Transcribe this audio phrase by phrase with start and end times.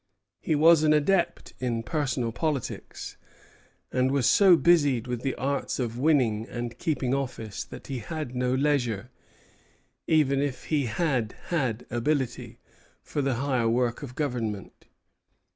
[0.39, 3.17] He was an adept in personal politics,
[3.91, 8.33] and was so busied with the arts of winning and keeping office that he had
[8.35, 9.11] no leisure,
[10.07, 12.57] even if he had had ability,
[13.03, 14.87] for the higher work of government.